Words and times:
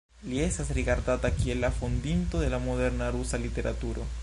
Li 0.29 0.37
estas 0.45 0.71
rigardata 0.77 1.31
kiel 1.35 1.61
la 1.65 1.71
fondinto 1.81 2.43
de 2.45 2.49
la 2.55 2.63
moderna 2.65 3.13
rusa 3.19 3.45
literaturo. 3.47 4.11